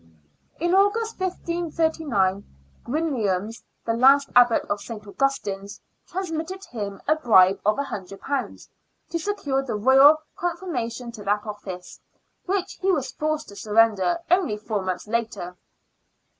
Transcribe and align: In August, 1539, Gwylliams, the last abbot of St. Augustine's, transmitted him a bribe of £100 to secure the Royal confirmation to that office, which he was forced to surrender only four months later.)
In 0.59 0.73
August, 0.73 1.19
1539, 1.19 2.43
Gwylliams, 2.87 3.61
the 3.85 3.93
last 3.93 4.29
abbot 4.35 4.63
of 4.63 4.81
St. 4.81 5.05
Augustine's, 5.05 5.79
transmitted 6.07 6.63
him 6.65 6.99
a 7.07 7.15
bribe 7.15 7.61
of 7.63 7.77
£100 7.77 8.67
to 9.11 9.19
secure 9.19 9.61
the 9.61 9.75
Royal 9.75 10.17
confirmation 10.35 11.11
to 11.11 11.23
that 11.25 11.45
office, 11.45 11.99
which 12.47 12.79
he 12.81 12.91
was 12.91 13.11
forced 13.11 13.49
to 13.49 13.55
surrender 13.55 14.17
only 14.31 14.57
four 14.57 14.81
months 14.81 15.07
later.) 15.07 15.55